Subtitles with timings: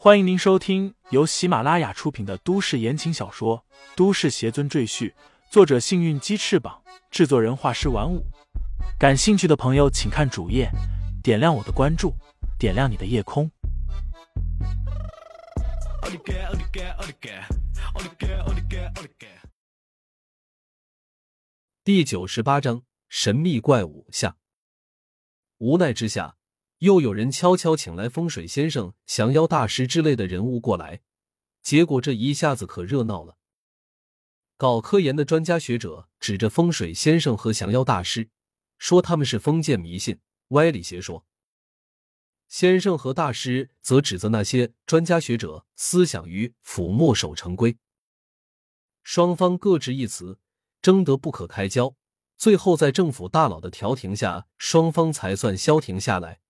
[0.00, 3.58] 欢迎您收听由喜马拉雅出品的都市言情小说
[3.96, 5.10] 《都市邪尊赘婿》，
[5.50, 8.24] 作者：幸运鸡翅膀，制作人：画师玩五。
[8.96, 10.70] 感兴趣的朋友，请看主页，
[11.20, 12.14] 点亮我的关注，
[12.60, 13.50] 点亮你的夜空。
[21.82, 24.36] 第九十八章：神秘怪物下。
[25.56, 26.37] 无奈之下。
[26.78, 31.00] 又有人悄悄请来风水先生、降妖大师之类的人物过来，
[31.60, 33.36] 结果这一下子可热闹了。
[34.56, 38.28] 搞科研的专家学者指着风水先生和降妖大师，
[38.78, 41.24] 说他们是封建迷信、歪理邪说；
[42.48, 47.76] 先生和大师则指责那些专家学者思想迂腐、墨守成规。
[49.02, 50.38] 双方各执一词，
[50.80, 51.96] 争得不可开交。
[52.36, 56.40] 最后在政府大佬的调停下，双方才算消停下来。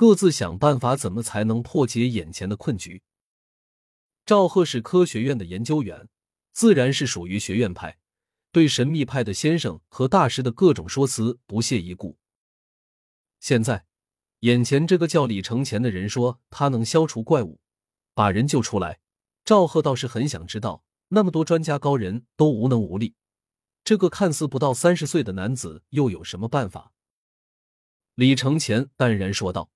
[0.00, 3.02] 各自想办法，怎么才能破解眼前的困局？
[4.24, 6.08] 赵贺是科学院的研究员，
[6.52, 7.98] 自然是属于学院派，
[8.50, 12.16] 对神秘派的先生和大师的各种说辞不屑一顾。
[13.40, 13.84] 现在，
[14.38, 17.60] 眼前这个叫李承前的人说他能消除怪物，
[18.14, 19.00] 把人救出来，
[19.44, 23.16] 赵贺倒是很想知道，那么多专家高人都无能无力，
[23.84, 26.94] 这个看似不到三十岁的男子又有什么办法？
[28.14, 29.70] 李承前淡然说道。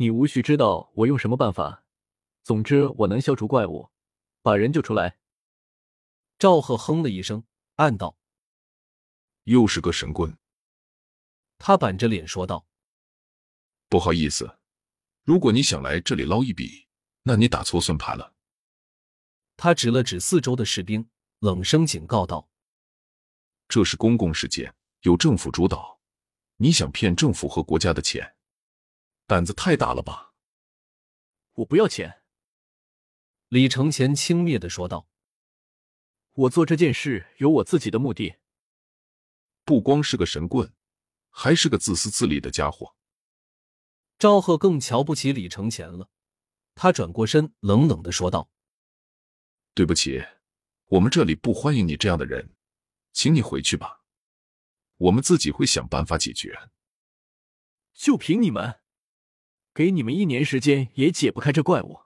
[0.00, 1.84] 你无需知道我用什么办法，
[2.44, 3.90] 总之我能消除怪物，
[4.42, 5.18] 把人救出来。
[6.38, 7.42] 赵贺哼了一声，
[7.74, 8.16] 暗道
[9.42, 10.38] ：“又是个神棍。”
[11.58, 12.64] 他板着脸说道
[13.90, 14.60] ：“不好意思，
[15.24, 16.86] 如果你想来这里捞一笔，
[17.24, 18.34] 那你打错算盘了。”
[19.58, 21.10] 他指了指四周的士兵，
[21.40, 22.48] 冷声警告道
[23.66, 26.00] ：“这是公共事件，由政府主导，
[26.58, 28.36] 你想骗政府和国家的钱？”
[29.28, 30.32] 胆子太大了吧！
[31.52, 32.22] 我不要钱。”
[33.48, 35.06] 李承前轻蔑的说道
[36.32, 38.36] ，“我做这件事有我自己的目的。
[39.66, 40.72] 不光是个神棍，
[41.28, 42.96] 还是个自私自利的家伙。”
[44.18, 46.08] 赵贺更瞧不起李承前了，
[46.74, 48.50] 他转过身，冷冷的说道
[49.74, 50.24] ：“对不起，
[50.86, 52.56] 我们这里不欢迎你这样的人，
[53.12, 54.02] 请你回去吧，
[54.96, 56.70] 我们自己会想办法解决。”
[57.92, 58.80] 就凭你们！
[59.78, 62.00] 给你们一年时间也解不开这怪物。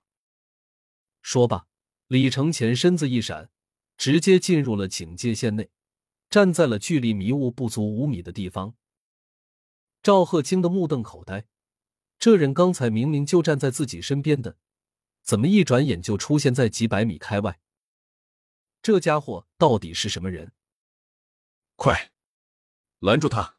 [1.22, 1.66] 说罢，
[2.06, 3.50] 李承前身子一闪，
[3.96, 5.70] 直接进入了警戒线内，
[6.28, 8.76] 站在了距离迷雾不足五米的地方。
[10.02, 11.46] 赵贺惊得目瞪口呆，
[12.18, 14.58] 这人刚才明明就站在自己身边的，
[15.22, 17.58] 怎么一转眼就出现在几百米开外？
[18.82, 20.52] 这家伙到底是什么人？
[21.76, 22.12] 快，
[22.98, 23.56] 拦住他！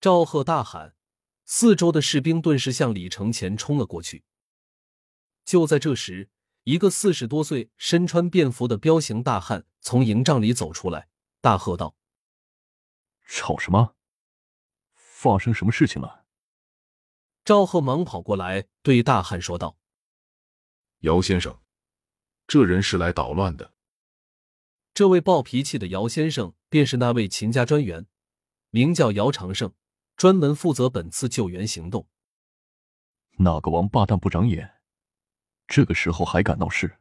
[0.00, 0.95] 赵贺大喊。
[1.46, 4.24] 四周的士兵顿时向李承前冲了过去。
[5.44, 6.28] 就在这时，
[6.64, 11.08] 一个四十多岁、身穿便服的彪形大汉从营帐里走出来，
[11.40, 11.96] 大喝道
[13.26, 13.94] ：“吵什么？
[14.94, 16.24] 发生什么事情了？”
[17.44, 19.78] 赵贺忙跑过来，对大汉说道
[21.02, 21.60] ：“姚先生，
[22.48, 23.72] 这人是来捣乱的。”
[24.92, 28.08] 这位暴脾气的姚先生，便是那位秦家专员，
[28.70, 29.72] 名叫姚长胜。
[30.16, 32.06] 专门负责本次救援行动。
[33.38, 34.76] 哪个王八蛋不长眼，
[35.66, 36.96] 这个时候还敢闹事？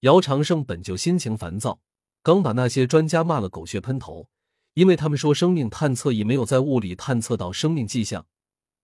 [0.00, 1.80] 姚长胜本就心情烦躁，
[2.22, 4.28] 刚把那些专家骂了狗血喷头，
[4.74, 8.26] 因为他们说生命探测仪没有在雾里探测到生命迹象，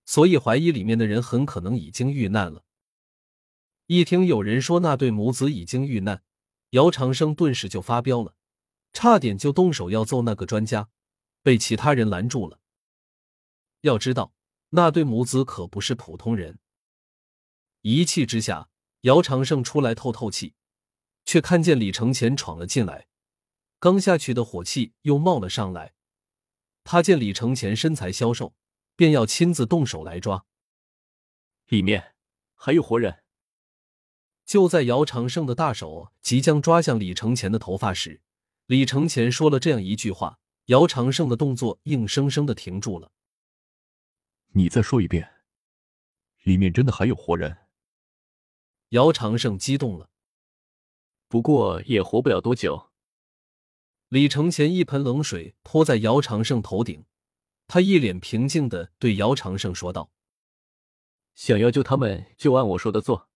[0.07, 2.65] 所以怀疑里面的人很可能已经遇难了。
[3.89, 6.23] 一听有人说那对母子已经遇难，
[6.71, 8.35] 姚长生顿时就发飙了，
[8.95, 10.89] 差点就动手要揍那个专家，
[11.43, 12.59] 被其他人拦住了。
[13.83, 14.33] 要知道，
[14.71, 16.59] 那对母子可不是普通人。
[17.83, 18.69] 一气之下，
[19.03, 20.55] 姚长胜出来透透气，
[21.25, 23.09] 却看见李承前闯了进来，
[23.81, 25.95] 刚下去的火气又冒了上来。
[26.85, 28.55] 他见李承前身材消瘦，
[28.95, 30.47] 便要亲自动手来抓。
[31.67, 32.15] 里面
[32.55, 33.23] 还有活人。
[34.45, 38.21] 就在姚长胜的大手即将抓向李承前的头发时，
[38.67, 43.11] 李承前说了这样一句话，姚长胜的动作硬生生的停住了。
[44.55, 45.33] 你再说一遍，
[46.43, 47.57] 里面真的还有活人？
[48.91, 50.11] 姚长胜激动了，
[51.27, 52.91] 不过也活不了多久。
[54.09, 57.07] 李承前一盆冷水泼在姚长胜头顶，
[57.67, 60.13] 他一脸平静的对姚长胜说道
[61.35, 63.31] ：“想要救他们，就按我说的做。”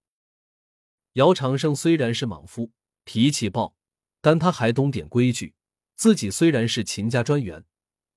[1.15, 2.73] 姚长胜虽然是莽夫，
[3.05, 3.75] 脾气暴，
[4.21, 5.55] 但他还懂点规矩。
[5.95, 7.65] 自己虽然是秦家专员，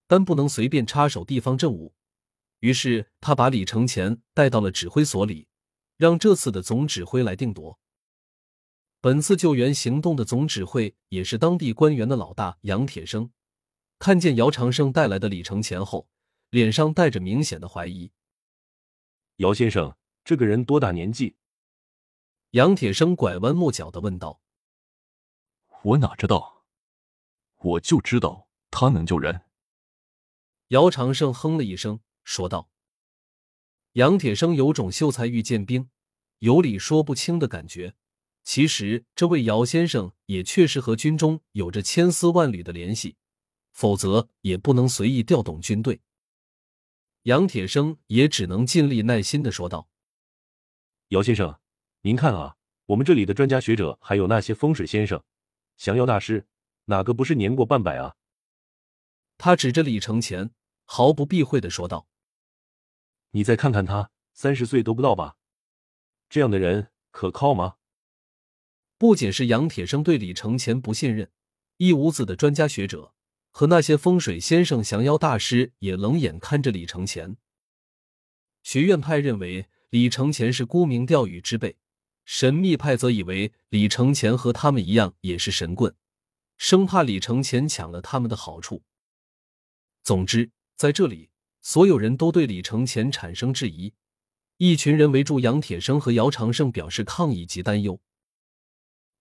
[0.05, 1.95] 但不能随便插手地方政务。
[2.59, 5.47] 于是他把李承前带到了指挥所里，
[5.97, 7.79] 让这次的总指挥来定夺。
[9.01, 13.31] 本次救援行动的总指挥也是当地官员的老大杨铁生。
[13.97, 16.09] 看见姚长胜带来的李承前后，
[16.50, 18.11] 脸上带着明显的怀疑。
[19.38, 21.38] 姚先生，这个人多大年纪？
[22.51, 24.41] 杨铁生拐弯抹角的问道。
[25.83, 26.65] 我哪知道？
[27.57, 29.41] 我就知道他能救人。
[30.69, 32.69] 姚长胜哼了一声，说道。
[33.93, 35.89] 杨铁生有种秀才遇见兵，
[36.37, 37.95] 有理说不清的感觉。
[38.43, 43.15] 其实，这位姚先生也确实和军中有着千丝万缕的联系。
[43.71, 46.01] 否则也不能随意调动军队。
[47.23, 49.87] 杨铁生也只能尽力耐心的说道
[51.09, 51.59] ：“姚先生，
[52.01, 55.23] 您看啊，我们这里的专家学者，还有那些风水先生、
[55.77, 56.45] 降妖大师，
[56.85, 58.15] 哪个不是年过半百啊？”
[59.37, 60.51] 他指着李承前，
[60.83, 62.05] 毫不避讳的说道
[63.31, 65.37] ：“你再看看他，三十岁都不到吧？
[66.29, 67.75] 这样的人可靠吗？”
[68.97, 71.31] 不仅是杨铁生对李承前不信任，
[71.77, 73.13] 一屋子的专家学者。
[73.51, 77.35] 和那些风水先生、降妖大师也冷眼看着李承前。
[78.61, 81.77] 学院派认为李承前是沽名钓誉之辈，
[82.25, 85.93] 神秘派则以为李承前和他们一样也是神棍，
[86.57, 88.83] 生怕李承前抢了他们的好处。
[90.03, 91.31] 总之，在这里，
[91.69, 93.94] 所有人都对李承前产生质疑。
[94.57, 98.01] 一群人围住杨铁生和姚长胜，表示抗议及担忧。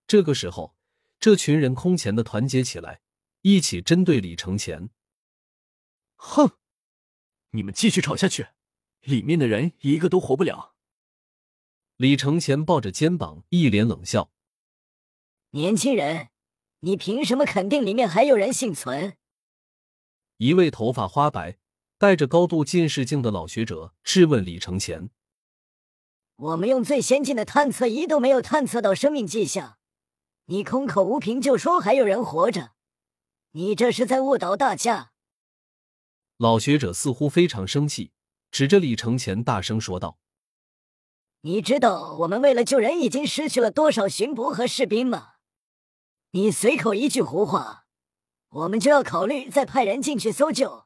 [0.07, 0.75] 这个时候，
[1.21, 3.03] 这群人空前的团结起来。
[3.43, 4.89] 一起针对李承前。
[6.17, 6.53] 哼，
[7.51, 8.47] 你们继续吵下去，
[9.03, 10.75] 里面的人一个都活不了。
[11.97, 14.33] 李承前抱着肩膀，一脸冷笑
[15.53, 16.31] ：“年轻人，
[16.81, 19.19] 你凭什么肯定里面还有人幸存？”
[20.39, 21.59] 一位头发花白、
[21.99, 25.11] 戴着高度近视镜的老学者质问李承前
[26.37, 29.79] ：“我们用最先进的探测仪都没有探测到生命迹象，
[30.45, 32.71] 你空口无凭就说还有人活着？”
[33.53, 35.11] 你这是在误导大家！
[36.37, 38.13] 老学者似乎非常生气，
[38.53, 40.19] 指着李承前大声说道
[41.43, 45.33] ：“你知道我们为了救人已经失去了多少巡捕和士兵吗？
[46.31, 47.87] 你随口一句胡话，
[48.51, 50.85] 我们就要考虑再派人进去搜救，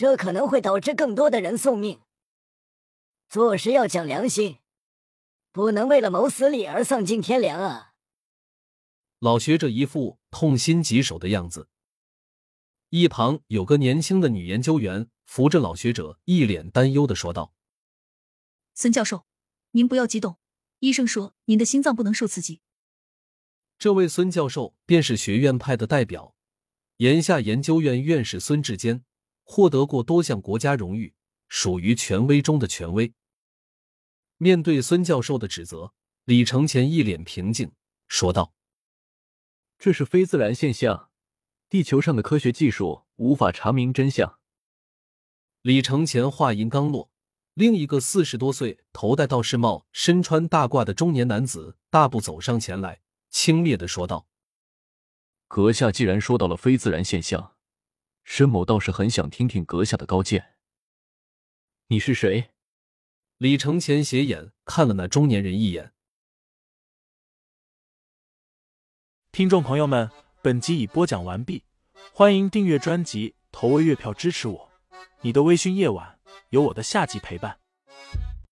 [0.00, 2.00] 这可能会导致更多的人送命。
[3.28, 4.60] 做事要讲良心，
[5.52, 7.92] 不能为了谋私利而丧尽天良啊！”
[9.20, 11.68] 老学者一副痛心疾首的样子。
[12.88, 17.52] 一旁有个年轻的女研究员扶着老学者，一脸担忧的说道
[18.72, 19.26] ：“孙教授，
[19.72, 20.38] 您不要激动，
[20.78, 22.62] 医生说您的心脏不能受刺激。”
[23.78, 26.34] 这位孙教授便是学院派的代表，
[26.96, 29.04] 炎下研究院院士孙志坚，
[29.52, 31.12] 获得过多项国家荣誉，
[31.48, 33.12] 属于权威中的权威。
[34.36, 35.92] 面对孙教授的指责，
[36.24, 37.72] 李承前一脸平静
[38.06, 38.54] 说道
[39.76, 41.10] ：“这是非自然现象。”
[41.68, 44.38] 地球上的科学技术无法查明真相。
[45.62, 47.10] 李承前话音刚落，
[47.54, 53.00] 另一个四十多岁、头戴道士帽、身穿大褂的中年男子大步走上前来，
[53.30, 54.28] 轻蔑的说道
[55.48, 57.56] ：“阁下既然说到了非自然现象，
[58.32, 60.54] 申某倒是很想听听阁下的高见。
[61.88, 62.50] 你是谁？”
[63.38, 65.92] 李承前斜眼看了那中年人一眼。
[69.32, 70.08] 听众朋友们。
[70.42, 71.64] 本集已播讲完毕，
[72.14, 74.70] 欢迎订阅专辑，投喂月票支持我。
[75.22, 76.18] 你的微醺夜晚，
[76.50, 77.58] 有我的下集陪伴。